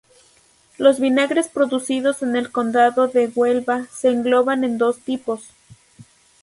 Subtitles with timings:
[0.79, 5.49] Los vinagres producidos en el Condado de Huelva se engloban en dos tipos.